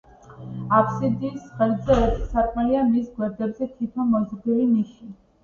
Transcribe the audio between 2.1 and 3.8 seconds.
სარკმელია, მის გვერდებზე